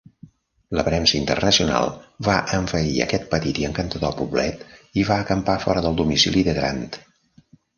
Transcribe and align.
La 0.77 0.83
premsa 0.85 1.17
internacional 1.19 1.91
va 2.29 2.37
envair 2.59 2.95
aquest 3.05 3.27
petit 3.35 3.61
i 3.65 3.67
encantador 3.69 4.17
poblet 4.23 4.67
i 5.03 5.07
va 5.11 5.21
acampar 5.27 5.59
fora 5.67 5.85
del 5.89 6.01
domicili 6.01 6.45
de 6.49 6.61
Grant. 6.61 6.87